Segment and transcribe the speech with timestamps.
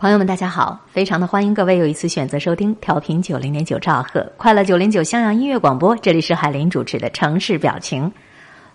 [0.00, 0.78] 朋友们，大家好！
[0.86, 8.08] 非常的欢迎各位又一次选择收听调频九零点九兆赫快乐九零九襄阳音乐广播，这里是海林主持的城市表情。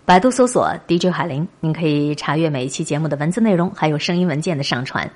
[0.04, 5.10] 百度搜索 DJ 海林，您可以查阅每一期节目的文字内容，还有声音文件的上传。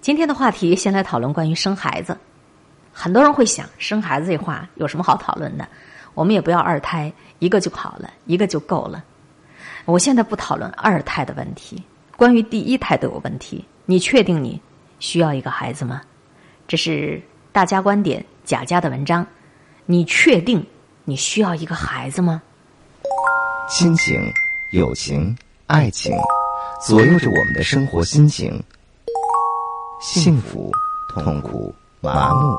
[0.00, 2.18] 今天的话题，先来讨论关于生孩子。
[2.92, 5.64] 很多人会想，生孩子这话有什么好讨论的？
[6.14, 9.04] 我们也不要二胎，一个就好了，一个就够了。
[9.84, 11.80] 我现在不讨论二胎的问题，
[12.16, 13.64] 关于第一胎都有问题。
[13.84, 14.60] 你确定你？
[14.98, 16.02] 需要一个孩子吗？
[16.68, 19.26] 这是大家观点贾家的文章。
[19.84, 20.66] 你确定
[21.04, 22.42] 你需要一个孩子吗？
[23.68, 24.20] 亲情、
[24.72, 26.12] 友情、爱情，
[26.84, 28.62] 左右着我们的生活心情。
[30.00, 30.70] 幸福、
[31.14, 32.56] 痛苦、麻木，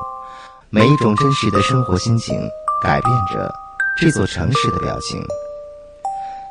[0.70, 2.38] 每一种真实的生活心情，
[2.82, 3.54] 改变着
[3.98, 5.22] 这座城市的表情。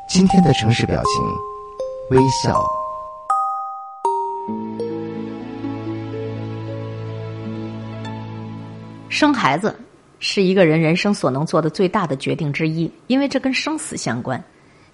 [0.08, 2.64] 今天的城市表情，微笑。
[9.08, 9.74] 生孩子
[10.18, 14.42] 是一个人人生所能做的最大的决定之一，因为这跟生死相关。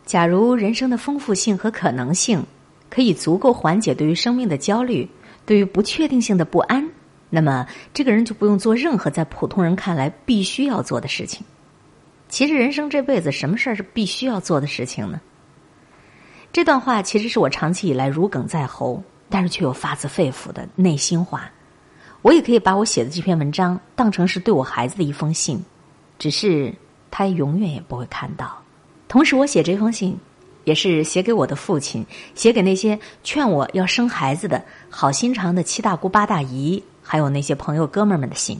[0.05, 2.45] 假如人生的丰富性和可能性
[2.91, 5.09] 可以足够缓解对于生命的焦虑、
[5.45, 6.89] 对于不确定性的不安，
[7.31, 11.45] 那么这个人就不用做任何在普通人看来必须要做的事情。
[12.29, 15.21] 其实，人生这辈子什么事儿是必须要做的事情呢？
[16.53, 21.51] 这段话其实是我长期以来如鲠在喉，但是却又发自肺腑的内心话。
[22.25, 25.63] 我也可以把我写的这篇文章当成是对我孩子的一封信，
[26.19, 26.75] 只是
[27.11, 28.57] 他永远也不会看到。
[29.07, 30.19] 同时，我写这封信
[30.65, 32.03] 也是写给我的父亲，
[32.35, 38.59] 写给那些劝我要生孩子的好心肠的七大姑八大姨，还有那些朋友哥们儿们的信。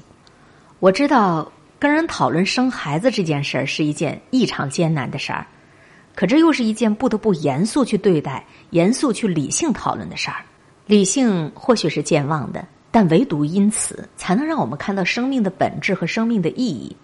[0.79, 5.47] 我知道跟人讨论生孩子这件事儿是一件异常艰难的事儿，
[6.15, 10.45] 可这又是一件不得不严肃去对待、严肃去理性讨论的事儿。
[10.85, 12.63] 理性或许是健忘的。
[12.95, 16.97] 但唯独因此，才能让我们看到生命的本质和生命的意义。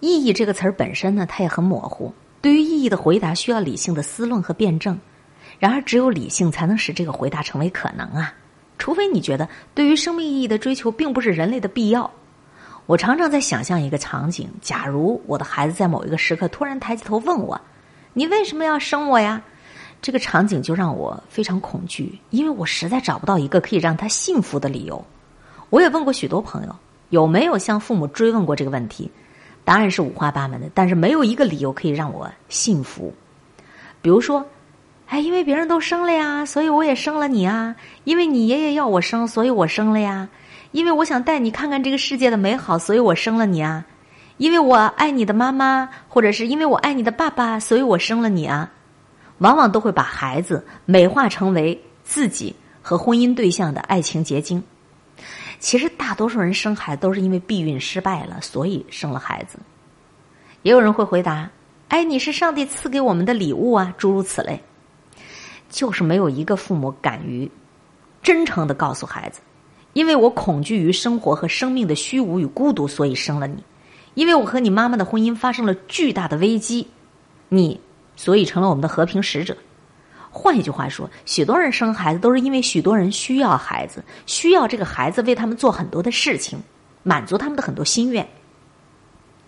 [0.00, 2.10] 意义这个词儿本身呢，它也很模糊。
[2.40, 4.98] 对于意义的回答，需要理性的思论和辩证。
[5.58, 8.32] 然而，只有理性才能使这个回答成为可能啊！
[8.78, 12.10] 除非你觉得，对于生命意义的追求并不是人类的必要。
[12.86, 17.60] 我常常在想象一个场景：假如我的孩子在某一个时刻突然抬起头问我
[18.14, 19.42] ：“你为什么要生我呀？”
[20.02, 25.02] 这个场景就让我非常恐惧，因为我实在找不到一个可以让他幸福的理由。
[25.70, 26.76] 我也问过许多朋友，
[27.10, 29.08] 有没有向父母追问过这个问题？
[29.64, 33.14] 答案是五花八门的，但是没有一个理由可以让我幸福。
[34.02, 34.44] 比如说，
[35.06, 40.26] 哎，因为别人都生了呀，所以我也生了你啊；因为你爷爷要我生，所以我生了呀；
[40.72, 43.84] 因为我想带你看看这个世界的美好，所以我生了你啊；
[44.38, 48.68] 因为我爱你的妈妈，或者是因为我爱你的爸爸，所以我生了你啊。
[49.42, 54.62] 往往都会把孩子美化成为自己和婚姻对象的爱情结晶。
[55.58, 59.58] 其实大多数人生孩子都是因为避孕失败了，所以生了孩子。
[60.62, 61.50] 也有人会回答
[61.88, 64.60] ：“哎，你是上帝赐给我们的礼物啊！”诸如此类。
[65.68, 67.50] 就是没有一个父母敢于
[68.22, 69.40] 真诚的告诉孩子
[69.92, 73.56] ：“因为我恐惧于生活和生命的虚无与孤独，所以生了你；
[74.14, 76.86] 因为我和你妈妈的婚姻发生了巨大的危机，
[77.48, 77.80] 你。”
[78.16, 79.56] 所以成了我们的和平使者。
[80.30, 86.58] 换一句话说，许多人生孩子都是因为许多人需要孩子，需要这个孩子为他们做很多的事情，
[87.02, 88.26] 满足他们的很多心愿。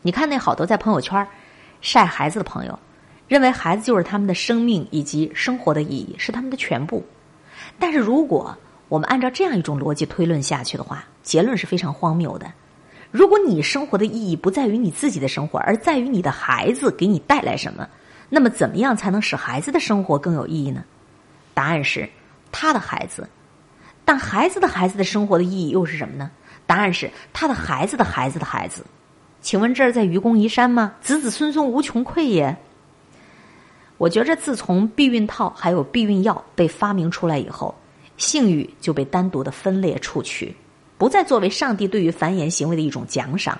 [0.02, 1.26] 你看那好多在朋友圈
[1.80, 2.78] 晒孩子的朋友，
[3.28, 7.02] 认为孩子就是他们的生命以及生活的意义，是他们的全部。
[7.78, 8.54] 但是如果
[8.90, 12.52] 我们按照这样一种逻辑推论下去的话，结论是非常荒谬的。
[13.10, 17.88] 如果你生活的意义不在于你自己的生活，而在于你的孩子给你带来什么？
[18.28, 20.84] 那么，怎么样才能使孩子的生活更有意义呢？
[21.52, 22.08] 答案是
[22.50, 23.28] 他的孩子，
[24.04, 26.30] 但孩子的孩子的生活的意义又是什么呢？
[26.66, 28.84] 答案是他的孩子的孩子的孩子。
[29.40, 30.94] 请问这儿在愚公移山吗？
[31.00, 32.56] 子子孙孙无穷匮也。
[33.98, 37.74] 我觉着，自从避孕套还有避孕药被发明出来以后，
[38.16, 40.56] 性欲就被单独的分裂出去，
[40.98, 43.56] 不再作为上帝对于繁衍行为的一种奖赏。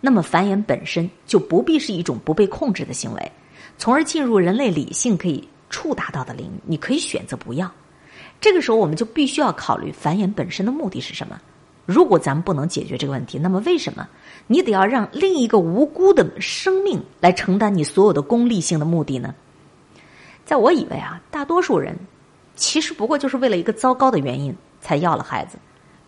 [0.00, 3.32] 那么，繁衍本身就不必是一种不被控制的行为。
[3.78, 7.70] 从而进入人类理性可以触达到的领域，你可以选择不要。
[8.40, 11.40] 这个时候，我们就必须要考虑繁衍本身的目的是什么。
[11.86, 14.06] 如果咱们不能解决这个问题，那么为什么
[14.46, 19.34] 你得要让另一个无辜的生命来承担你所有的功利性的目的呢？
[20.44, 21.96] 在我以为啊，大多数人
[22.56, 25.56] 其实不过就是为了一个糟糕的原因才要了孩子，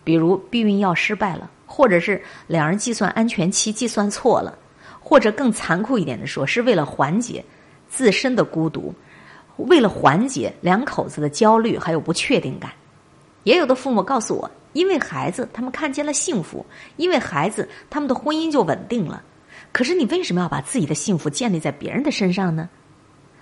[0.03, 4.57] 比如避孕药失败了，或者是两人计算安全期计算错了，
[4.99, 7.43] 或者更残酷一点的说，是为了缓解。
[7.91, 8.93] 自身的孤独，
[9.57, 12.71] 为了缓解两口子的焦虑还有不确定感，
[13.43, 16.65] 也有的父母告诉我，因为孩子他们看见了幸福，
[16.95, 19.21] 因为孩子他们的婚姻就稳定了。
[19.73, 22.69] 可是你为什么要把自己的幸福建立在别人的身上呢？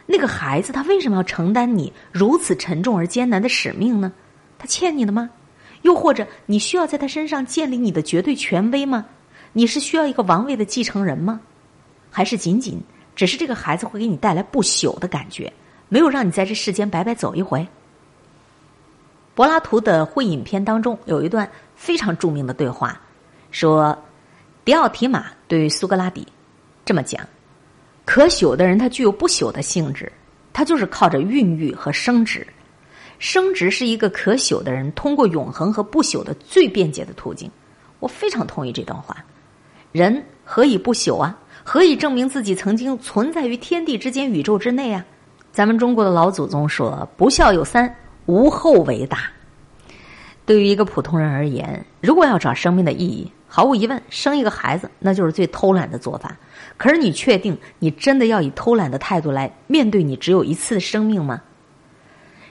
[0.08, 4.12] 那个孩子他为什么要承担你如此沉重而艰难的使命呢？
[4.58, 5.30] 他欠你的吗？
[5.84, 9.06] 又或者你需要在他身上建立你的绝对权威吗？
[9.54, 11.40] 你是需要一个王位的继承人吗？
[12.10, 12.82] 还是仅仅
[13.20, 15.52] 只是这个孩子会给你带来不朽的感觉，
[15.90, 17.68] 没有让你在这世间白白走一回？
[19.36, 22.98] 柏拉图的《会饮篇》当中有一段非常著名的对话，
[23.52, 23.94] 说
[24.64, 26.26] ：“迪奥提马对苏格拉底
[26.86, 27.20] 这么讲，
[28.06, 30.10] 可朽的人他具有不朽的性质，
[30.54, 32.48] 他就是靠着孕育和生殖。
[33.18, 37.52] 生殖是一个可朽的人通过永恒和不朽的最便捷的途径。”
[38.00, 39.18] 我非常同意这段话。
[39.92, 41.38] 人何以不朽啊？
[41.72, 45.06] 何以证明自己曾经存在于天地之间、宇宙之内啊？
[45.52, 47.96] 咱们中国的老祖宗说：“不孝有三。”
[48.26, 49.30] 无后为大。
[50.48, 56.36] 对于一个普通人而言，如果要找生命的意义，毫无疑问，生一个孩子那就是最偷懒的做法。
[56.76, 61.40] 可是，你确定你真的要以偷懒的态度来面对你只有一次的生命吗？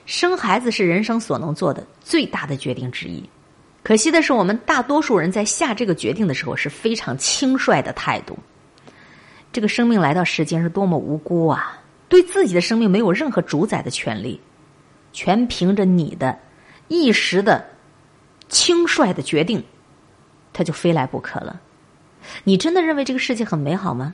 [0.05, 3.21] 生孩子是人生所能做的最大的决定之一。
[3.83, 8.39] 可惜的是，我们大多数人在下这个决定的时候是非常轻率的态度。
[9.51, 11.81] 这个生命来到世间是多么无辜啊！
[12.07, 14.39] 对自己的生命没有任何主宰的权利。
[15.11, 16.37] 全凭着你的
[16.87, 17.65] 一时的
[18.47, 19.63] 轻率的决定，
[20.53, 21.59] 他就非来不可了。
[22.43, 24.13] 你真的认为这个世界很美好吗？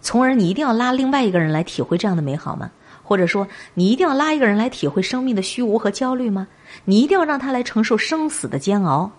[0.00, 2.70] 从而你一定要拉另外一个人来体会这样的美好吗？
[3.02, 6.46] 或者说，你一定要拉一个人来体会生命的虚无和焦虑吗？
[6.84, 9.10] 你一定要让他来承受生死的煎熬？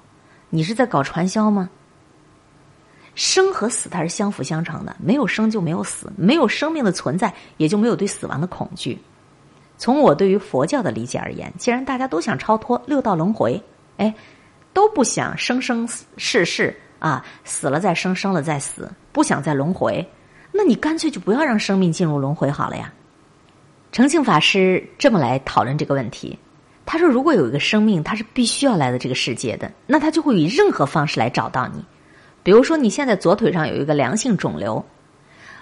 [0.50, 1.70] 你是在搞传销吗？
[3.20, 8.98] 生和死它是相辅相成的，没有生就没有死，没有生命的存在，也就没有对死亡的恐惧。
[9.78, 13.62] 从我对于佛教的理解而言，既然大家都想超脱六道轮回，
[13.98, 14.16] 哎，
[14.72, 15.86] 都不想生生
[16.16, 20.10] 世世啊，死了再生，生了再死，不想再轮回，
[20.54, 22.90] 那你干脆就不要让生命进入轮回好了呀。
[23.92, 26.40] 诚信法师这么来讨论这个问题，
[26.86, 31.84] 他说：如果有一个生命，他是必须要来到这个世界的，那他就会以任何方式来找到你。
[32.44, 34.84] 比如说，你现在左腿上有一个良性肿瘤，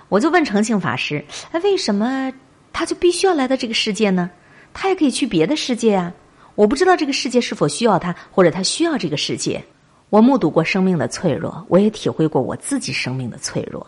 [0.10, 2.32] 我就问诚信法师：哎，为什么？
[2.72, 4.30] 他就必须要来到这个世界呢？
[4.74, 6.14] 他也可以去别的世界啊！
[6.54, 9.64] 我不知道这个世界是否需要他，或者他需要这个世界。
[10.10, 13.86] 我目睹过生命的脆弱，我也体会过我自己生命的脆弱。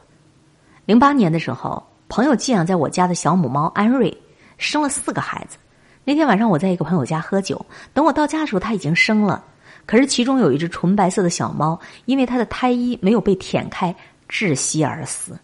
[0.86, 4.15] 零八年的时候，朋友寄养在我家的小母猫安瑞
[4.57, 5.57] 生了四个孩子。
[6.03, 7.63] 那天晚上，我在一个朋友家喝酒，
[7.94, 9.44] 等我到家的时候，它已经生了。
[9.89, 13.95] 可是其中有一只纯白色的小猫，因为它的胎衣没有被舔开，
[14.30, 15.36] 窒息而死。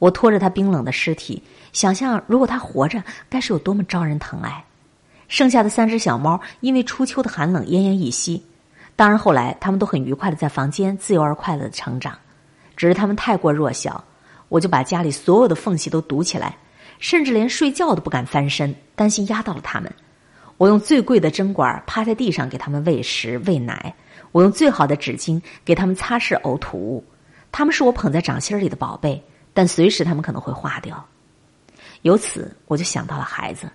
[0.00, 1.40] 我拖着它冰冷的尸体。
[1.72, 4.64] 想象如果它活着，该是有多么招人疼爱。
[5.28, 8.44] 剩下的三只小猫因为初秋的寒冷奄奄一息。
[8.96, 12.18] 当然后来它们都很愉快的在房间自由而快乐的成长。
[12.76, 14.02] 只是它们太过弱小，
[14.48, 16.56] 我就把家里所有的缝隙都堵起来，
[16.98, 19.94] 甚至连睡觉都不敢翻身，担心压到了它们。
[20.60, 23.94] 我用最贵的针管趴在地上给他们喂食喂奶，
[24.30, 27.02] 我用最好的纸巾给他们擦拭呕吐物。
[27.50, 29.24] 他们是我捧在掌心里的宝贝，
[29.54, 31.02] 但随时他们可能会化掉。
[32.02, 33.70] 由此，我就想到了孩子。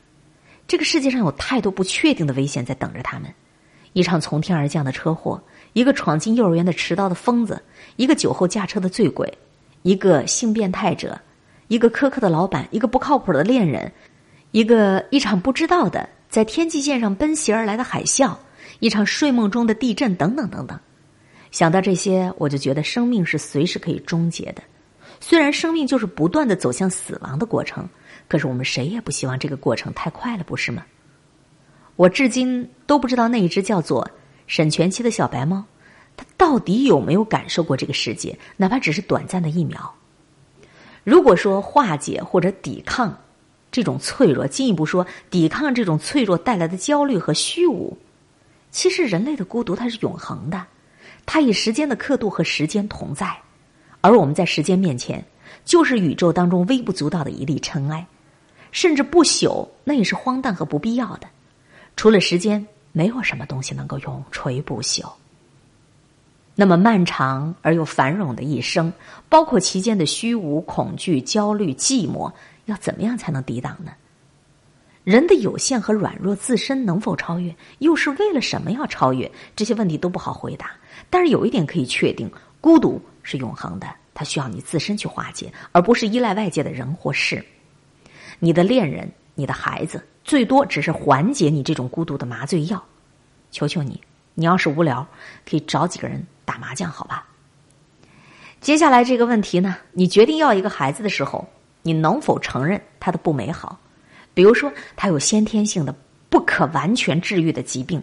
[0.68, 3.34] 这个世界上有太多不确定的危险在等着他们：
[3.94, 5.42] 一场从天而降的车祸，
[5.74, 7.60] 一个闯进幼儿园的迟到的疯子，
[7.96, 9.36] 一个酒后驾车的醉鬼，
[9.82, 11.20] 一个性变态者，
[11.68, 13.92] 一个苛刻的老板，一个不靠谱的恋人，
[14.52, 18.36] 一个一场不知道的在天际线上奔袭而来的海啸，
[18.82, 20.78] 一场睡梦中的地震，等等等等。
[21.50, 24.62] 想到这些，我就觉得生命是随时可以终结的。
[25.22, 27.88] 虽然生命就是不断的走向死亡的过程。
[28.28, 30.84] 可是我们谁也不希望这个过程太快了，不是吗？
[31.96, 34.06] 我至今都不知道那一只叫做
[34.46, 35.64] 沈全七的小白猫，
[36.18, 39.96] 它到底有没有感受过这个世界，哪怕只是短暂的一秒。
[41.06, 43.18] 如果说化解或者抵抗
[43.76, 47.98] 这种脆弱，进一步说抵抗这种脆弱带来的焦虑和虚无，
[48.72, 50.66] 其实人类的孤独它是永恒的，
[51.26, 53.36] 它与时间的刻度和时间同在，
[54.00, 55.22] 而我们在时间面前
[55.66, 58.08] 就是宇宙当中微不足道的一粒尘埃。
[58.72, 61.28] 甚至不朽，那也是荒诞和不必要的。
[61.98, 65.04] 除了时间，没有什么东西能够永垂不朽。
[66.56, 68.94] 那么漫长而又繁荣的一生，
[69.28, 72.32] 包括其间的虚无、恐惧、焦虑、寂寞，
[72.66, 73.92] 要怎么样才能抵挡呢？
[75.04, 77.56] 人的有限和软弱，自身能否超越？
[77.78, 79.32] 又是为了什么要超越？
[79.56, 80.72] 这些问题都不好回答。
[81.10, 82.28] 但是有一点可以确定：
[82.60, 87.46] 孤独是永恒的，它需要你自身去化解，而不是依赖外界的人或事。
[88.40, 92.84] 你的恋人、你的孩子，最多只是缓解你这种孤独的麻醉药。
[93.52, 94.02] 求求你，
[94.34, 95.08] 你要是无聊，
[95.48, 97.28] 可以找几个人打麻将，好吧？
[98.60, 101.48] 接下来这个问题呢，你决定要一个孩子的时候，
[101.86, 103.80] 你能否承认他的不美好？
[104.34, 105.94] 比如说，他有先天性的
[106.32, 108.02] 不可完全治愈的疾病，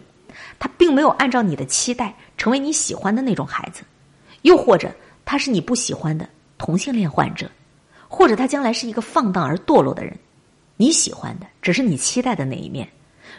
[0.57, 3.83] 他并没有按照你的期待成为你喜欢的那种孩子，
[4.43, 4.89] 又或者
[5.25, 6.25] 他是你不喜欢的
[6.57, 7.51] 同性恋患者，
[8.07, 10.17] 或者他将来是一个放荡而堕落的人，
[10.77, 12.87] 你喜欢的只是你期待的那一面。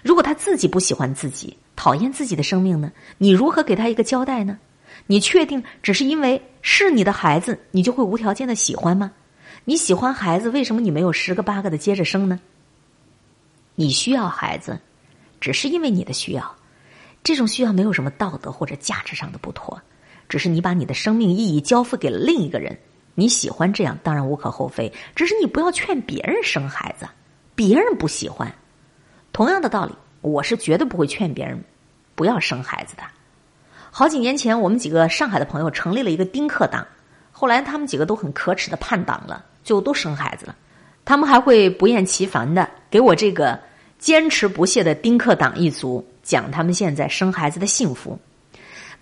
[0.02, 2.92] 如果他自己不喜欢自己，讨厌自己的生命呢？
[3.16, 4.58] 你如何给他一个交代呢？
[5.06, 9.10] 你确定只是因为是你的孩子，你就会无条件的喜欢吗？
[9.66, 12.38] 你喜欢孩子，为什么你没有十个八个的接着生呢？
[13.74, 14.78] 你需要孩子，
[15.40, 16.54] 只是因为你的需要，
[17.22, 19.80] 这种需要没有什么道德或者价值上的不妥，
[20.28, 22.78] 只是你把你的生命意义交付给了另一个人。
[23.14, 27.08] 你喜欢这样，当然无可厚非，只是你不要劝别人生孩子，
[27.54, 28.52] 别人不喜欢。
[29.32, 31.64] 同样的道理，我是绝对不会劝别人
[32.14, 33.02] 不要生孩子的。
[33.90, 36.86] 好几年前，我们几个上海的朋友成立了一个丁克党，
[37.32, 40.54] 后来他们几个都很可耻的叛党了，就都生孩子了。
[41.04, 43.58] 他们还会不厌其烦的给我这个
[43.98, 48.18] 坚持不懈的丁克党一族讲他们现在生孩子的幸福。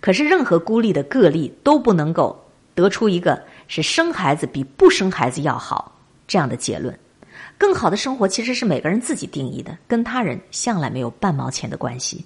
[0.01, 2.43] 可是，任何孤立的个例都不能够
[2.75, 6.97] 得出一个是生孩子比不生孩子要好这样的结论。
[7.57, 12.25] 更好的生活其实是每个人自己定义的，跟他人向来没有半毛钱的关系。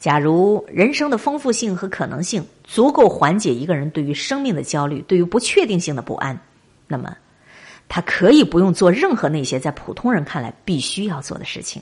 [0.00, 6.40] 假如人生的丰富性和可能性足够缓解一个人对于生命的焦虑、对于不确定性的不安，
[6.88, 7.16] 那么
[7.88, 11.80] 他可以不用做任何那些在普通人看来必须要做的事情。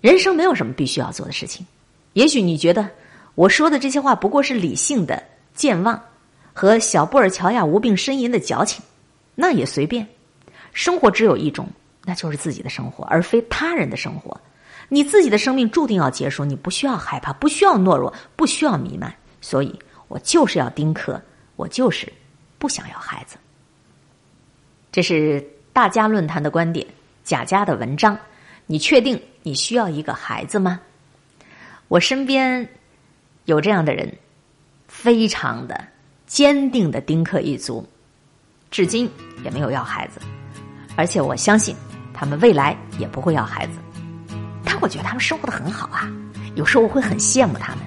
[0.00, 1.66] 人生没有什么必须要做的事情。
[2.12, 2.88] 也许你觉得
[3.34, 5.22] 我说的这些话不过是理性的
[5.54, 6.00] 健忘
[6.52, 8.82] 和小布尔乔亚无病呻吟的矫情，
[9.34, 10.06] 那也随便。
[10.72, 11.68] 生活只有一种，
[12.04, 14.38] 那就是自己的生活，而非他人的生活。
[14.88, 19.14] 你自己的生命注定要结束，你不需要害怕，不需要懦弱，不需要弥漫。
[19.40, 19.78] 所以
[20.08, 21.20] 我就是要丁克，
[21.56, 22.12] 我就是
[22.60, 23.36] 不想要孩子。
[24.92, 26.86] 这是大家论坛的观点，
[27.24, 28.16] 贾家的文章。
[28.66, 30.80] 你确定你需要一个孩子吗？
[31.88, 32.68] 我身边
[33.46, 34.16] 有这样的人，
[34.86, 35.84] 非常的
[36.26, 37.84] 坚定的丁克一族，
[38.70, 39.10] 至今
[39.42, 40.20] 也没有要孩子，
[40.94, 41.74] 而且我相信
[42.14, 43.72] 他们未来也不会要孩子。
[44.64, 46.08] 但我觉得他们生活的很好啊，
[46.54, 47.84] 有时候我会很羡慕他们。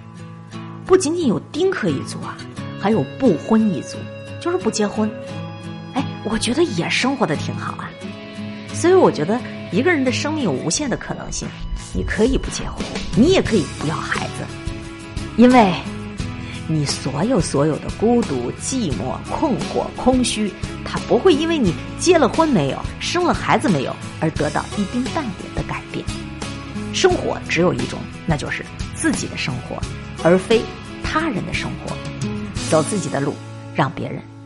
[0.85, 2.37] 不仅仅有丁克一族啊，
[2.81, 3.97] 还有不婚一族，
[4.43, 5.09] 就是不结婚。
[5.93, 7.89] 哎，我觉得也生活的挺好啊。
[8.73, 9.39] 所以我觉得
[9.71, 11.47] 一个人的生命有无限的可能性，
[11.93, 12.83] 你可以不结婚，
[13.15, 14.43] 你也可以不要孩子，
[15.37, 15.73] 因为
[16.67, 20.51] 你所有所有的孤独、寂寞、困惑、空虚，
[20.83, 26.03] 它不会因为你结了婚没有、生了孩子没有而得到一丁半点的改变。
[26.91, 29.81] 生活只有一种，那就是自己的生活，
[30.21, 30.61] 而非
[31.01, 31.95] 他人的生活。
[32.69, 33.35] 走自己的路，
[33.75, 34.19] 让别人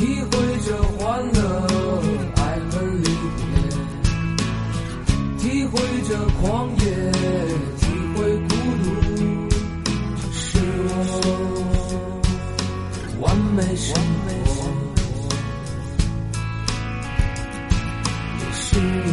[0.00, 1.38] 体会着欢乐，
[2.36, 3.04] 爱恨离
[3.36, 3.44] 别。
[5.36, 5.76] 体会
[6.08, 6.82] 着狂野，
[7.76, 7.84] 体
[8.16, 8.48] 会孤
[8.82, 8.88] 独，
[10.32, 10.42] 是
[10.88, 10.96] 我
[13.20, 14.48] 完美生活，
[18.38, 19.06] 也是你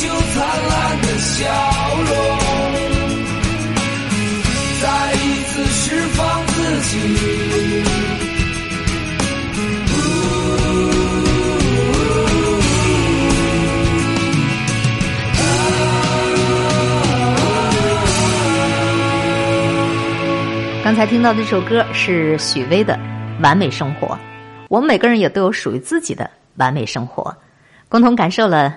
[0.00, 1.44] 就灿烂的笑
[1.98, 2.14] 容，
[4.80, 6.96] 再一次释放自己。
[20.82, 22.98] 刚才听到这首歌是许巍的
[23.42, 24.06] 《完美生活》，
[24.68, 27.36] 我们每个人也都有属于自己的完美生活，
[27.90, 28.74] 共同感受了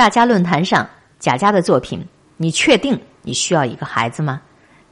[0.00, 2.02] 大家论坛上贾家的作品。
[2.38, 4.40] 你确定你需要一个孩子吗？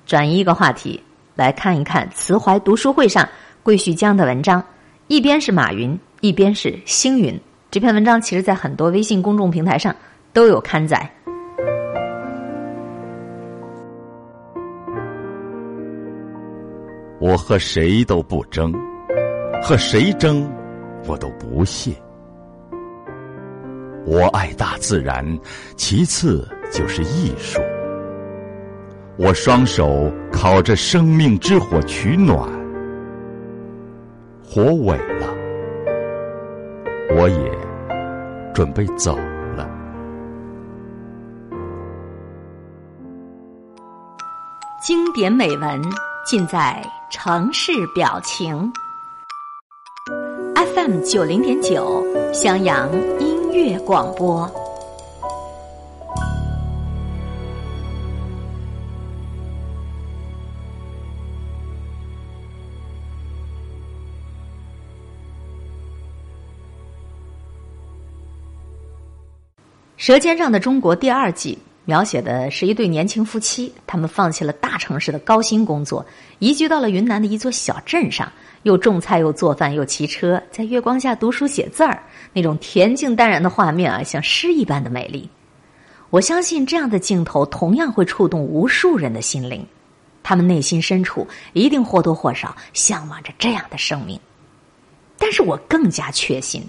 [0.04, 1.02] 转移一个话题，
[1.34, 3.26] 来看一看慈怀读书会上
[3.62, 4.62] 桂旭江的文章，
[5.06, 7.40] 一边是马云，一边是星云。
[7.70, 9.96] 这篇文章其实在很多微信公众平台上
[10.34, 11.10] 都有刊载。
[17.18, 18.70] 我和谁都不争，
[19.62, 20.46] 和谁争，
[21.06, 21.94] 我都不屑。
[24.10, 25.22] 我爱大自然，
[25.76, 27.60] 其次就是艺术。
[29.18, 32.48] 我双手烤着生命之火取暖，
[34.42, 35.26] 火萎了，
[37.18, 37.50] 我也
[38.54, 39.14] 准备走
[39.54, 39.68] 了。
[44.82, 45.82] 经典美文
[46.24, 48.72] 尽在城市表情。
[50.74, 52.90] FM 九零点九，襄阳
[53.20, 54.48] 音乐广播。
[69.96, 76.06] 《舌尖上的中国》第二季描写的是一对年轻夫妻，他们放弃了大城市的高薪工作，
[76.38, 78.30] 移居到了云南的一座小镇上，
[78.62, 85.28] 又种菜又做饭又骑车，在月光下读书写字儿，那种恬静淡然的画面啊，像诗一般的美丽。
[86.10, 89.66] 我相信这样的镜头同样会触动无数人的心灵，
[90.22, 94.18] 他们内心深处一定或多或少向往着这样的生命。
[95.18, 96.62] 但是我更加确信。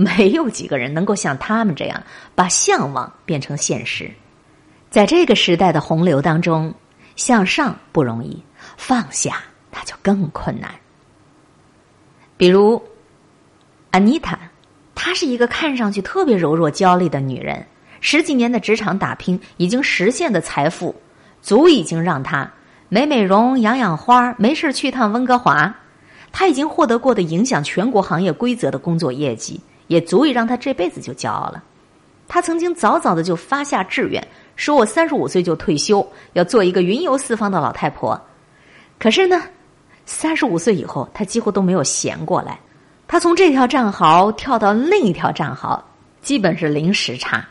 [0.00, 2.00] 没有几个人能够像他们这样
[2.36, 4.08] 把向往变成现实。
[4.88, 6.72] 在这个时代的洪流当中，
[7.18, 8.40] 向上不容易，
[8.76, 10.70] 放下那就更困难。
[12.36, 12.80] 比如，
[13.90, 14.38] 安妮塔，
[14.94, 17.66] 她是一个看上去特别柔弱、娇丽的女人，
[18.00, 20.94] 十几年的职场打拼，已经实现的财富，
[21.42, 22.48] 足已经让她
[22.88, 25.74] 美美容、养养花，没事去趟温哥华。
[26.30, 29.60] 她已经获得过的影响全国行业规则的工作业绩。
[29.88, 31.64] 也足以让她这辈子就骄傲了。
[32.28, 34.24] 她曾经早早的就发下志愿，
[34.58, 38.20] 说我三十五岁就退休，要做一个云游四方的老太婆。
[38.98, 39.40] 可是呢，
[40.04, 42.58] 三十五岁以后，他几乎都没有闲过来。
[43.06, 45.80] 他从这条战壕跳到另一条战壕，
[46.22, 47.46] 基本是零时差。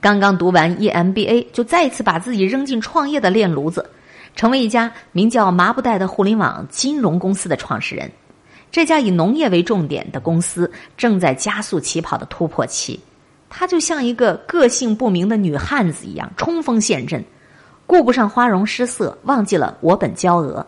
[0.00, 3.88] 刚刚读完 EMBA，就再一次把自己扔进创业的炼炉子，
[4.34, 8.10] 成为一家名叫麻布袋的互联网金融公司的创始人。
[8.72, 12.98] 这家以农业为重点的公司正在加速起跑的突破期，
[13.54, 17.22] 她就像一个个性不明的女汉子一样冲锋陷阵，
[17.86, 20.66] 顾不上花容失色，忘记了我本娇娥，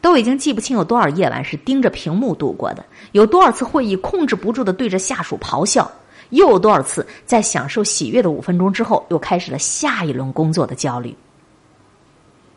[0.00, 5.88] 都已经记不清有多少夜晚是盯着屏幕度过的，有多少次会议控制不住的对着下属咆哮，
[6.30, 11.16] 又有多少次在享受喜悦的五分钟之后，又开始了下一轮工作的焦虑。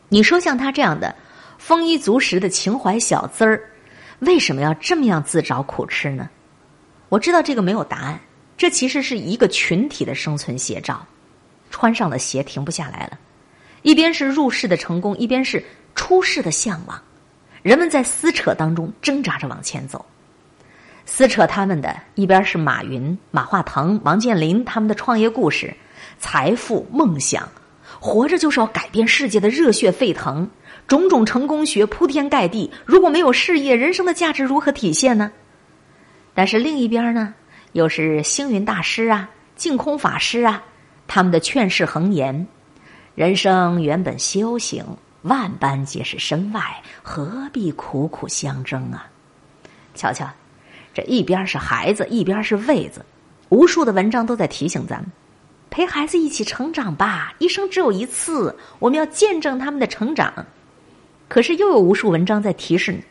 [0.09, 1.13] 你说像她这样的
[1.59, 3.61] 丰衣足食的情怀小资儿。
[4.21, 6.27] 为什么要这么样自找苦吃呢？
[7.07, 8.19] 我知道这个没有答案，
[8.59, 11.07] 这其实是一个群体的生存写照。
[11.71, 13.17] 穿上了鞋停不下来了，
[13.83, 15.63] 一边是入世的成功，一边是
[15.95, 17.01] 出世的向往。
[17.61, 20.05] 人们在撕扯当中挣扎着往前走。
[21.05, 25.73] 撕扯他们的一边是马云、马化腾、王健林他们的创业故事、
[26.17, 27.47] 财富、梦想，
[27.97, 30.49] 活着就是要改变世界的热血沸腾。
[30.85, 35.31] 种种成功学铺天盖地，如果没有事业，人生的价值如何体现呢？
[36.33, 37.33] 但是另一边呢，
[37.73, 40.63] 又是星云大师啊、净空法师啊，
[41.07, 42.47] 他们的劝世恒言：
[43.13, 44.83] 人生原本修行，
[45.21, 46.61] 万般皆是身外，
[47.03, 49.07] 何必苦苦相争啊？
[49.93, 50.27] 瞧瞧，
[50.93, 53.05] 这一边是孩子，一边是位子，
[53.49, 55.11] 无数的文章都在提醒咱们：
[55.69, 60.33] 陪孩子一起成长吧，一生只有一次，我们要见证他们的成长。
[61.27, 63.03] 可是又有无数文章在提示你，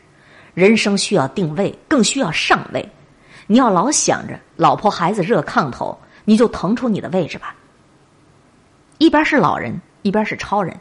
[0.53, 2.89] 人生需要定位，更需要上位。
[3.51, 7.55] 你要老想着老婆孩子热炕头，你就腾出你的位置吧。
[8.99, 10.79] 一边是老人，一边是超人，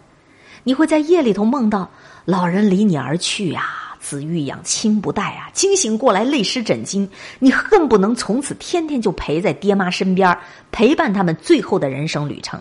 [0.64, 1.88] 你会在夜里头梦到
[2.26, 10.38] 老人离你而去呀，子欲养亲不待啊，惊醒过来泪湿枕巾，你恨不能从此天天就陪在爹妈身边，
[10.70, 12.60] 陪伴他们最后的人生旅程。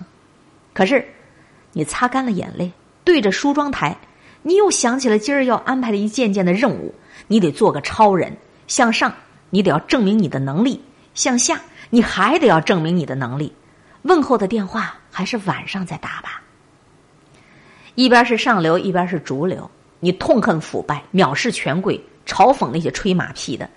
[0.73, 1.05] 可是，
[1.73, 2.71] 你擦干了眼泪，
[3.03, 3.97] 对着梳妆台。
[4.41, 6.95] 你又想起了今儿要安排的一件件的任务，
[7.27, 8.37] 你得做个超人。
[8.67, 9.13] 向上，
[9.49, 10.79] 你得要证明你的能力；
[11.13, 13.53] 向下，你还得要证明你的能力。
[14.03, 16.41] 问候的电话还是晚上再打吧。
[17.95, 19.69] 一边是上流，一边是逐流。
[19.99, 23.69] 你痛恨腐败，藐视权贵，嘲讽那些吹马屁的。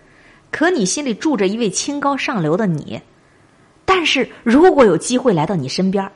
[0.51, 3.01] 可你心里住着一位清高上流的你。
[3.85, 6.11] 但是如果有机会来到你身边，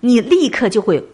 [0.00, 1.04] 你立刻就会。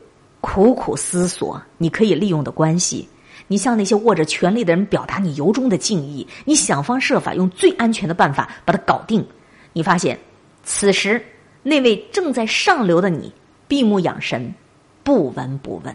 [0.47, 3.09] 苦苦思索，你可以利用的关系，
[3.47, 9.25] 你向那些握着权力的人表达你由衷的敬意，你想方设法用最安全的办法把它搞定。
[9.73, 10.19] 你发现，
[10.63, 11.25] 此时
[11.63, 13.33] 那位正在上流的你
[13.69, 14.55] 闭目养神，
[15.03, 15.95] 不闻不问。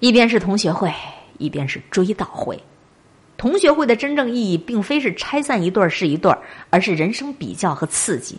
[0.00, 0.92] 一边是同学会，
[1.38, 2.58] 一边是追悼会。
[3.36, 6.38] 同学会的真正意义，并非是拆散一对儿是一对儿，
[6.70, 8.38] 而是人生比较和刺激。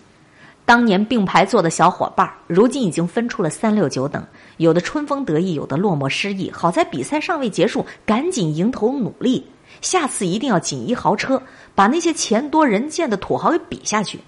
[0.65, 4.25] 当年并排坐的小伙伴，如今已经分出了三六九等，
[4.57, 6.51] 有的春风得意，有的落寞失意。
[6.51, 9.45] 好在比赛尚未结束，赶紧迎头努力，
[9.81, 11.41] 下次一定要锦衣豪车，
[11.73, 14.19] 把那些钱多人贱的土豪给比下去。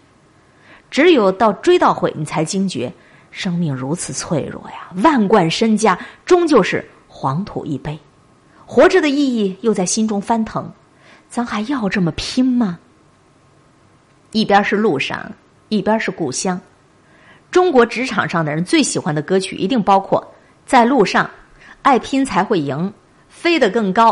[0.90, 2.92] 只有到追悼会，你才惊觉
[3.32, 4.90] 生命如此脆弱呀！
[5.04, 7.98] 万贯身家终究是黄土一杯，
[8.66, 10.72] 活着的意义又在心中翻腾，
[11.30, 12.80] 咱还要这么拼吗？
[14.32, 15.32] 一边是路上。
[15.72, 16.60] 一边是故乡，
[17.52, 20.22] 中国职场上的人最喜欢的歌曲一定包括
[20.66, 21.26] 《在路上》
[21.82, 22.78] 《爱拼才会赢》
[23.28, 24.12] 《飞得更高》，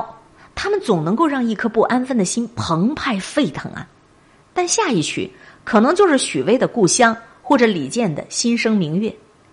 [0.56, 3.88] 他们总能够让一颗不安分的心澎湃沸腾啊！
[4.54, 5.32] 但下一曲
[5.64, 9.10] 可能就是许巍的《故乡》或者李健的《心生明月》，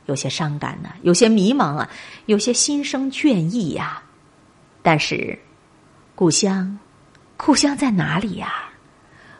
[0.06, 1.88] 有些伤感呢，有些迷茫啊，
[2.24, 4.02] 有些心生倦意呀。
[4.80, 5.38] 但是，
[6.14, 6.78] 故乡，
[7.36, 8.64] 故乡在哪里呀？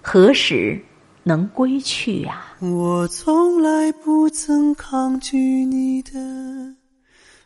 [0.02, 0.78] 何时？
[1.26, 2.44] 能归去呀！
[2.60, 6.12] 我从来不曾抗拒你的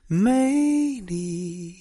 [0.08, 1.76] 美丽，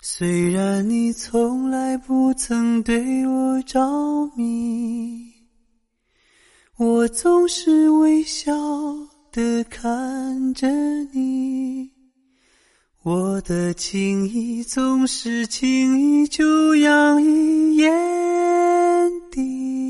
[0.00, 5.32] 虽然你从来不曾对我着迷，
[6.76, 8.52] 我总是微笑
[9.32, 10.68] 的看着
[11.12, 11.90] 你，
[13.02, 17.90] 我的情意总是轻易就洋溢眼
[19.32, 19.89] 底。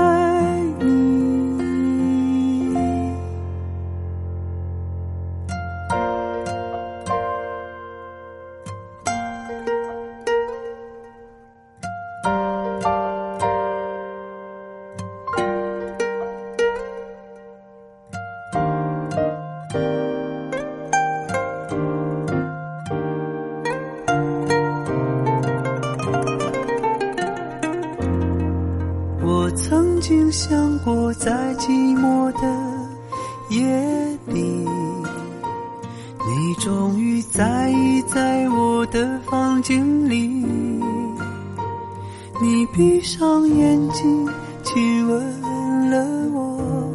[42.41, 44.27] 你闭上眼睛，
[44.63, 46.91] 亲吻了我，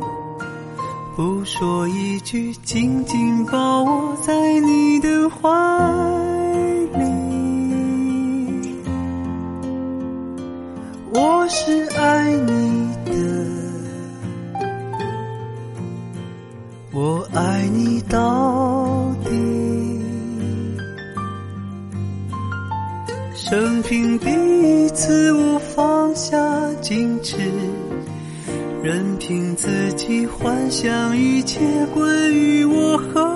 [1.15, 5.49] 不说一句，紧紧抱我在你的怀
[6.95, 7.07] 里。
[11.15, 13.13] 我是爱你的，
[16.93, 18.76] 我爱你到
[23.49, 26.37] 生平第一次，我放下
[26.83, 27.37] 矜持，
[28.83, 31.61] 任凭自己幻想一切
[31.95, 33.36] 归于我和